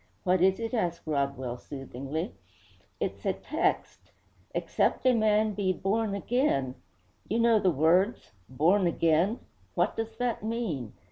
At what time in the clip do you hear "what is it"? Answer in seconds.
0.23-0.73